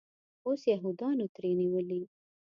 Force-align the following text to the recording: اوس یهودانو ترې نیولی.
اوس 0.45 0.61
یهودانو 0.73 1.25
ترې 1.35 1.51
نیولی. 1.59 2.01